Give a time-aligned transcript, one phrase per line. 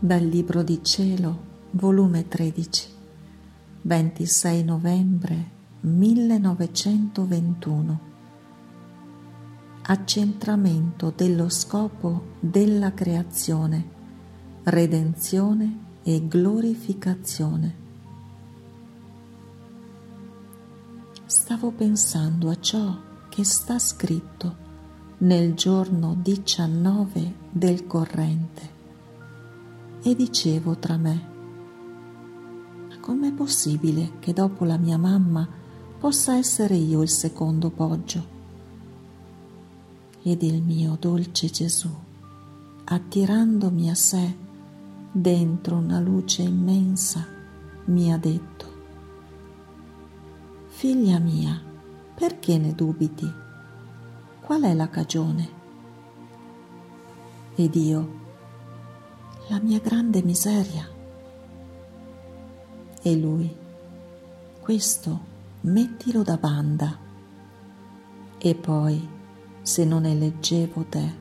[0.00, 1.36] Dal Libro di Cielo,
[1.72, 2.88] volume 13,
[3.82, 8.00] 26 novembre 1921.
[9.82, 13.88] Accentramento dello scopo della creazione,
[14.62, 17.74] redenzione e glorificazione.
[21.26, 22.96] Stavo pensando a ciò
[23.28, 24.66] che sta scritto
[25.18, 28.77] nel giorno 19 del corrente
[30.02, 31.26] e dicevo tra me,
[32.88, 35.46] ma com'è possibile che dopo la mia mamma
[35.98, 38.36] possa essere io il secondo poggio?
[40.22, 41.90] Ed il mio dolce Gesù,
[42.84, 44.36] attirandomi a sé
[45.10, 47.26] dentro una luce immensa,
[47.86, 48.76] mi ha detto,
[50.68, 51.60] Figlia mia,
[52.14, 53.28] perché ne dubiti?
[54.40, 55.48] Qual è la cagione?
[57.56, 58.27] Ed io,
[59.48, 60.86] la mia grande miseria.
[63.00, 63.54] E lui,
[64.60, 65.20] questo
[65.62, 66.98] mettilo da banda.
[68.36, 69.08] E poi,
[69.62, 71.14] se non eleggevo te,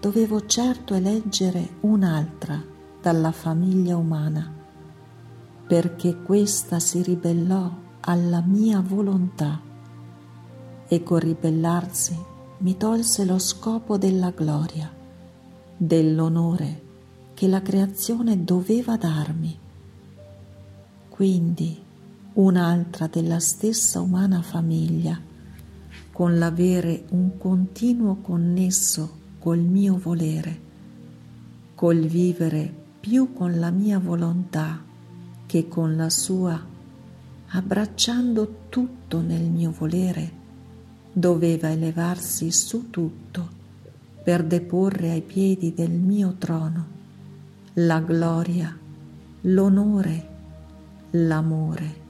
[0.00, 2.62] dovevo certo eleggere un'altra
[3.00, 4.48] dalla famiglia umana,
[5.66, 9.60] perché questa si ribellò alla mia volontà
[10.86, 12.16] e col ribellarsi
[12.58, 14.88] mi tolse lo scopo della gloria,
[15.76, 16.81] dell'onore
[17.42, 19.58] che la creazione doveva darmi.
[21.08, 21.76] Quindi
[22.34, 25.20] un'altra della stessa umana famiglia,
[26.12, 30.60] con l'avere un continuo connesso col mio volere,
[31.74, 34.80] col vivere più con la mia volontà
[35.44, 36.64] che con la sua,
[37.48, 40.30] abbracciando tutto nel mio volere,
[41.12, 43.48] doveva elevarsi su tutto
[44.22, 47.00] per deporre ai piedi del mio trono
[47.76, 48.78] la gloria,
[49.42, 50.28] l'onore,
[51.12, 52.00] l'amore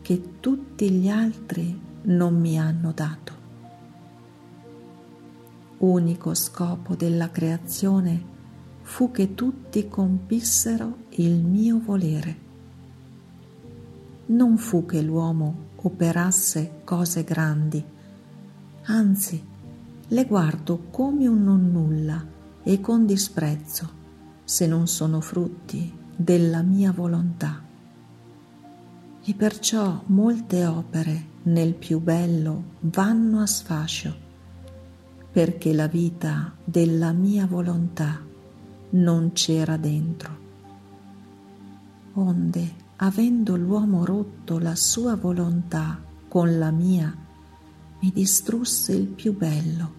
[0.00, 3.32] che tutti gli altri non mi hanno dato.
[5.78, 8.36] Unico scopo della creazione
[8.82, 12.36] fu che tutti compissero il mio volere.
[14.26, 17.84] Non fu che l'uomo operasse cose grandi,
[18.84, 19.44] anzi
[20.06, 22.24] le guardo come un nonnulla
[22.62, 23.97] e con disprezzo
[24.48, 27.62] se non sono frutti della mia volontà.
[29.22, 34.16] E perciò molte opere nel più bello vanno a sfascio,
[35.30, 38.24] perché la vita della mia volontà
[38.90, 40.38] non c'era dentro.
[42.14, 47.14] Onde, avendo l'uomo rotto la sua volontà con la mia,
[48.00, 49.92] mi distrusse il più bello,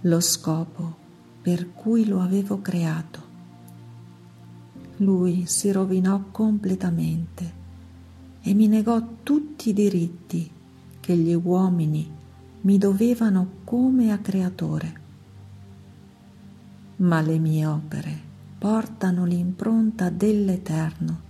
[0.00, 0.96] lo scopo
[1.42, 3.29] per cui lo avevo creato
[5.00, 7.58] lui si rovinò completamente
[8.42, 10.50] e mi negò tutti i diritti
[11.00, 12.10] che gli uomini
[12.62, 14.98] mi dovevano come a creatore.
[16.96, 18.28] Ma le mie opere
[18.58, 21.28] portano l'impronta dell'Eterno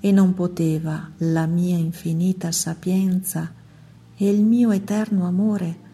[0.00, 3.50] e non poteva la mia infinita sapienza
[4.14, 5.86] e il mio eterno amore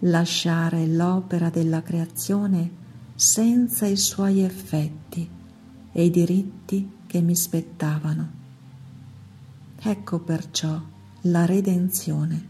[0.00, 5.35] lasciare l'opera della creazione senza i suoi effetti
[5.98, 8.30] e i diritti che mi spettavano.
[9.78, 10.78] Ecco perciò
[11.22, 12.48] la redenzione.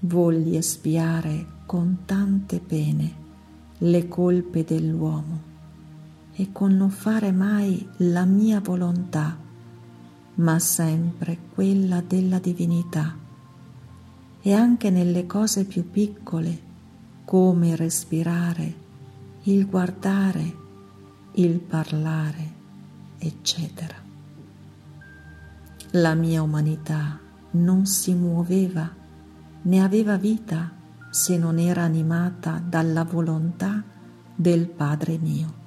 [0.00, 3.14] Volli espiare con tante pene
[3.78, 5.40] le colpe dell'uomo
[6.34, 9.34] e con non fare mai la mia volontà,
[10.34, 13.16] ma sempre quella della divinità.
[14.42, 16.60] E anche nelle cose più piccole,
[17.24, 18.74] come respirare,
[19.44, 20.64] il guardare,
[21.38, 22.52] il parlare,
[23.18, 23.94] eccetera.
[25.90, 27.18] La mia umanità
[27.52, 28.90] non si muoveva
[29.62, 30.72] né aveva vita
[31.10, 33.82] se non era animata dalla volontà
[34.34, 35.64] del Padre mio.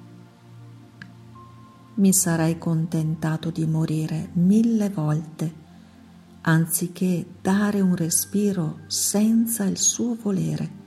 [1.94, 5.54] Mi sarei contentato di morire mille volte
[6.42, 10.78] anziché dare un respiro senza il suo volere.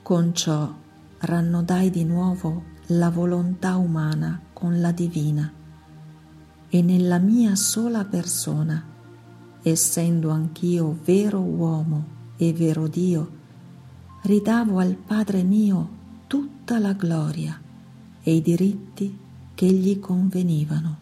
[0.00, 0.72] Con ciò
[1.18, 5.50] rannodai di nuovo la volontà umana con la divina
[6.68, 8.84] e nella mia sola persona,
[9.62, 13.30] essendo anch'io vero uomo e vero Dio,
[14.22, 15.88] ridavo al Padre mio
[16.26, 17.58] tutta la gloria
[18.22, 19.18] e i diritti
[19.54, 20.98] che gli convenivano.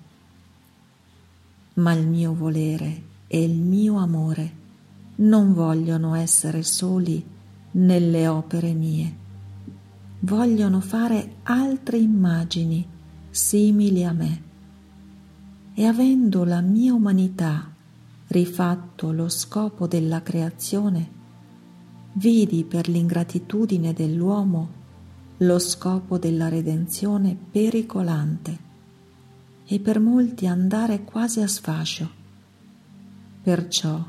[1.75, 4.61] Ma il mio volere e il mio amore
[5.17, 7.25] non vogliono essere soli
[7.73, 9.21] nelle opere mie
[10.25, 12.87] vogliono fare altre immagini
[13.31, 14.43] simili a me
[15.75, 17.73] e avendo la mia umanità
[18.29, 21.11] rifatto lo scopo della creazione,
[22.15, 24.81] vidi per l'ingratitudine dell'uomo
[25.39, 28.71] lo scopo della redenzione pericolante
[29.67, 32.11] e per molti andare quasi a sfascio.
[33.43, 34.05] Perciò,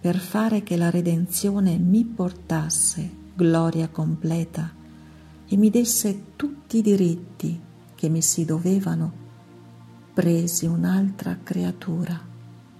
[0.00, 4.77] per fare che la redenzione mi portasse gloria completa
[5.48, 7.58] e mi desse tutti i diritti
[7.94, 9.12] che mi si dovevano,
[10.12, 12.20] presi un'altra creatura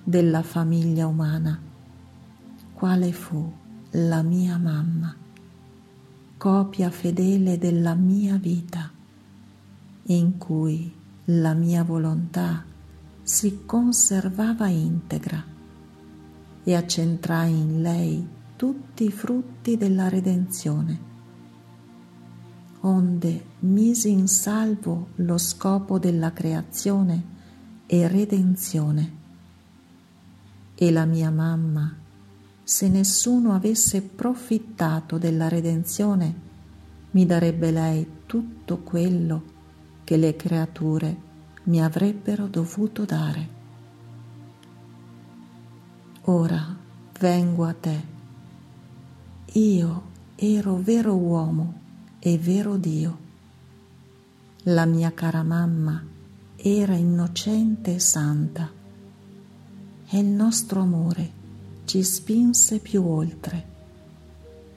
[0.04, 1.60] della famiglia umana,
[2.74, 3.50] quale fu
[3.92, 5.14] la mia mamma,
[6.36, 8.90] copia fedele della mia vita,
[10.04, 10.92] in cui
[11.24, 12.64] la mia volontà
[13.22, 15.44] si conservava integra
[16.64, 18.26] e accentrai in lei
[18.56, 21.07] tutti i frutti della redenzione,
[22.88, 27.36] onde misi in salvo lo scopo della creazione
[27.86, 29.16] e redenzione.
[30.74, 31.94] E la mia mamma,
[32.62, 36.46] se nessuno avesse profittato della redenzione,
[37.10, 39.56] mi darebbe lei tutto quello
[40.04, 41.26] che le creature
[41.64, 43.56] mi avrebbero dovuto dare.
[46.22, 46.76] Ora
[47.18, 48.16] vengo a te.
[49.52, 50.02] Io
[50.36, 51.86] ero vero uomo
[52.20, 53.26] e vero Dio.
[54.64, 56.02] La mia cara mamma
[56.56, 58.68] era innocente e santa
[60.10, 61.30] e il nostro amore
[61.84, 63.76] ci spinse più oltre.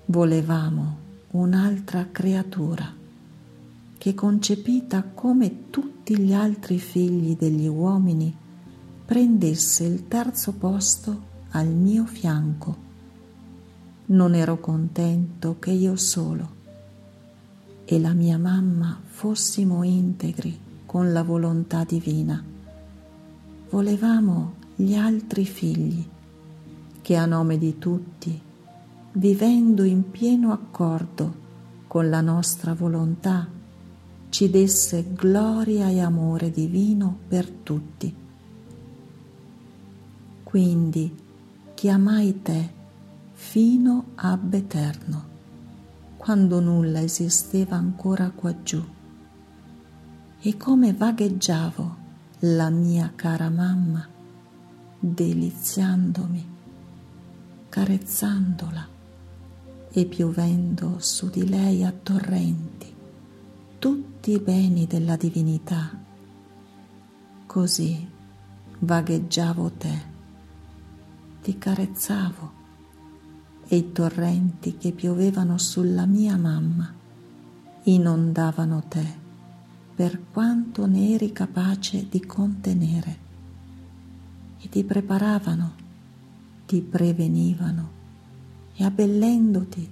[0.05, 0.97] Volevamo
[1.31, 2.93] un'altra creatura
[3.97, 8.35] che concepita come tutti gli altri figli degli uomini
[9.03, 12.89] prendesse il terzo posto al mio fianco.
[14.07, 16.59] Non ero contento che io solo
[17.91, 22.41] e la mia mamma fossimo integri con la volontà divina.
[23.69, 26.01] Volevamo gli altri figli
[27.01, 28.41] che a nome di tutti,
[29.11, 31.35] vivendo in pieno accordo
[31.87, 33.45] con la nostra volontà,
[34.29, 38.15] ci desse gloria e amore divino per tutti.
[40.43, 41.13] Quindi
[41.73, 42.69] chiamai te
[43.33, 45.30] fino ab eterno,
[46.21, 48.79] quando nulla esisteva ancora quaggiù.
[50.39, 51.95] E come vagheggiavo
[52.41, 54.07] la mia cara mamma,
[54.99, 56.47] deliziandomi,
[57.69, 58.87] carezzandola
[59.89, 62.93] e piovendo su di lei a torrenti
[63.79, 65.89] tutti i beni della divinità.
[67.47, 68.07] Così
[68.77, 70.01] vagheggiavo te,
[71.41, 72.60] ti carezzavo
[73.71, 76.93] e i torrenti che piovevano sulla mia mamma
[77.83, 79.15] inondavano te
[79.95, 83.17] per quanto ne eri capace di contenere.
[84.59, 85.71] E ti preparavano,
[86.65, 87.91] ti prevenivano
[88.73, 89.91] e abbellendoti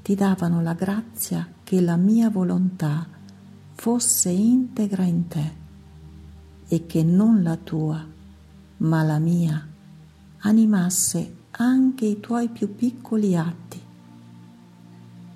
[0.00, 3.04] ti davano la grazia che la mia volontà
[3.74, 5.52] fosse integra in te
[6.68, 8.06] e che non la tua,
[8.76, 9.66] ma la mia,
[10.38, 13.80] animasse anche i tuoi più piccoli atti.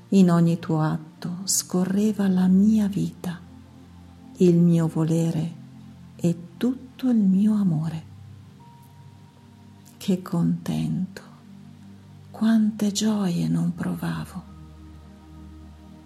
[0.09, 3.39] In ogni tuo atto scorreva la mia vita,
[4.39, 5.55] il mio volere
[6.17, 8.03] e tutto il mio amore.
[9.97, 11.23] Che contento,
[12.33, 14.51] quante gioie non provavo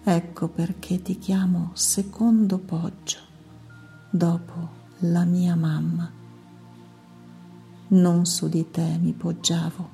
[0.09, 3.19] Ecco perché ti chiamo secondo poggio,
[4.09, 4.69] dopo
[4.99, 6.09] la mia mamma.
[7.89, 9.89] Non su di te mi poggiavo,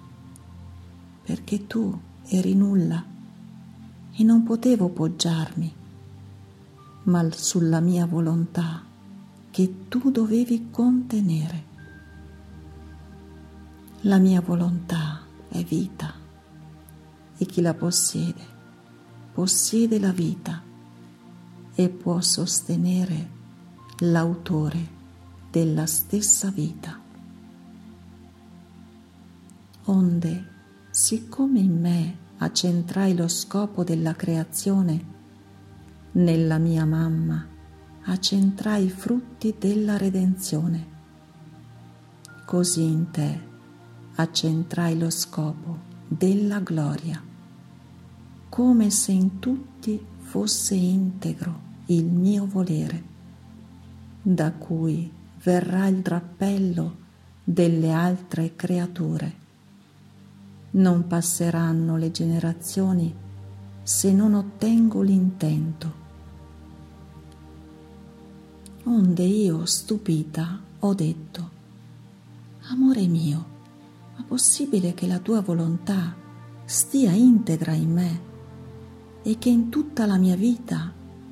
[1.24, 3.04] perché tu eri nulla
[4.16, 5.74] e non potevo poggiarmi,
[7.04, 8.84] ma sulla mia volontà
[9.50, 11.72] che tu dovevi contenere.
[14.02, 16.14] La mia volontà è vita
[17.38, 18.54] e chi la possiede
[19.34, 20.62] possiede la vita
[21.74, 23.30] e può sostenere
[24.00, 25.02] l'autore
[25.50, 27.02] della stessa vita.
[29.86, 30.52] Onde,
[30.94, 35.06] siccome in me accentrai lo scopo della creazione,
[36.12, 37.48] nella mia mamma
[38.04, 40.88] accentrai i frutti della redenzione.
[42.46, 43.42] Così in te
[44.18, 47.20] accentrai lo scopo della gloria
[48.50, 53.04] come se in tutti fosse integro il mio volere,
[54.22, 56.98] da cui verrà il drappello
[57.44, 59.42] delle altre creature.
[60.76, 63.14] Non passeranno le generazioni
[63.84, 66.02] se non ottengo l'intento.
[68.86, 71.50] Onde io, stupita, ho detto,
[72.68, 73.46] Amore mio,
[74.16, 76.16] ma possibile che la tua volontà
[76.64, 78.22] stia integra in me
[79.22, 80.92] e che in tutta la mia vita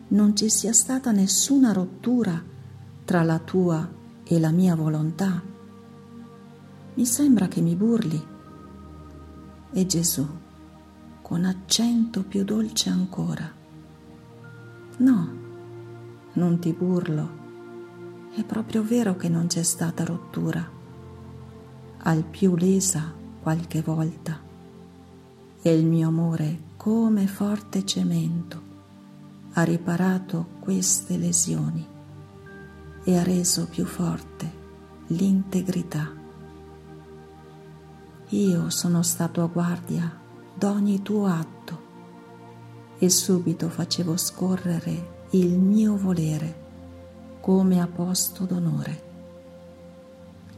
[0.10, 2.42] non ci sia stata nessuna rottura
[3.06, 3.90] tra la tua
[4.24, 5.42] e la mia volontà?
[6.94, 8.31] Mi sembra che mi burli.
[9.74, 10.28] E Gesù,
[11.22, 13.50] con accento più dolce ancora,
[14.98, 15.30] no,
[16.34, 17.30] non ti burlo,
[18.36, 20.70] è proprio vero che non c'è stata rottura,
[22.00, 24.40] al più lesa qualche volta,
[25.62, 28.62] e il mio amore come forte cemento
[29.54, 31.86] ha riparato queste lesioni
[33.04, 34.52] e ha reso più forte
[35.08, 36.21] l'integrità.
[38.34, 40.10] Io sono stato a guardia
[40.58, 41.80] d'ogni tuo atto
[42.98, 49.04] e subito facevo scorrere il mio volere come a posto d'onore.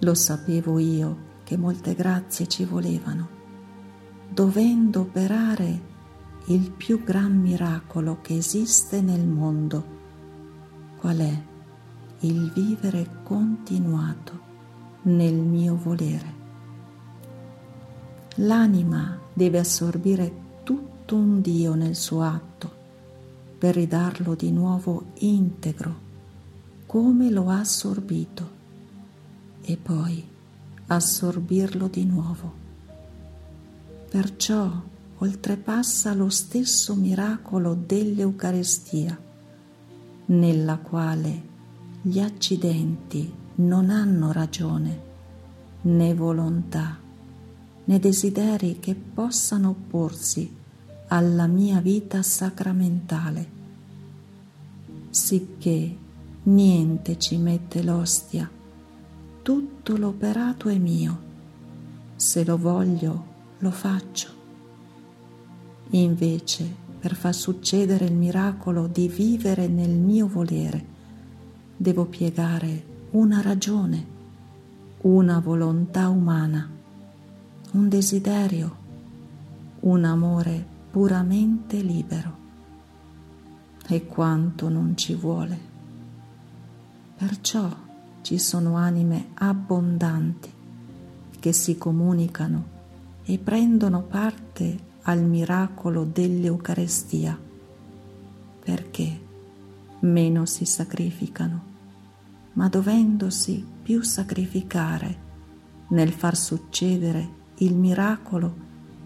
[0.01, 3.27] Lo sapevo io che molte grazie ci volevano,
[4.29, 5.81] dovendo operare
[6.45, 9.83] il più gran miracolo che esiste nel mondo,
[10.99, 11.43] qual è
[12.19, 14.39] il vivere continuato
[15.03, 16.42] nel mio volere.
[18.37, 22.71] L'anima deve assorbire tutto un Dio nel suo atto
[23.59, 26.01] per ridarlo di nuovo integro
[26.87, 28.49] come lo ha assorbito
[29.61, 30.27] e poi
[30.87, 32.53] assorbirlo di nuovo.
[34.09, 34.81] Perciò
[35.17, 39.17] oltrepassa lo stesso miracolo dell'Eucarestia,
[40.25, 41.41] nella quale
[42.01, 45.01] gli accidenti non hanno ragione
[45.81, 47.01] né volontà
[47.85, 50.61] né desideri che possano opporsi
[51.07, 53.61] alla mia vita sacramentale,
[55.09, 55.95] sicché
[56.43, 58.49] niente ci mette l'ostia,
[59.41, 61.31] tutto l'operato è mio,
[62.15, 64.41] se lo voglio lo faccio.
[65.91, 70.85] Invece, per far succedere il miracolo di vivere nel mio volere,
[71.75, 74.11] devo piegare una ragione,
[75.01, 76.72] una volontà umana
[77.73, 78.75] un desiderio,
[79.81, 82.41] un amore puramente libero.
[83.87, 85.71] E quanto non ci vuole.
[87.17, 87.69] Perciò
[88.21, 90.53] ci sono anime abbondanti
[91.39, 92.71] che si comunicano
[93.23, 97.37] e prendono parte al miracolo dell'Eucarestia,
[98.63, 99.21] perché
[100.01, 101.63] meno si sacrificano,
[102.53, 105.21] ma dovendosi più sacrificare
[105.89, 108.55] nel far succedere il miracolo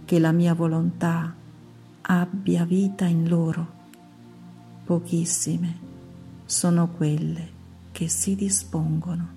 [0.06, 1.34] che la mia volontà
[2.02, 3.76] abbia vita in loro.
[4.86, 5.80] Pochissime
[6.46, 7.56] sono quelle
[7.92, 9.37] che si dispongono.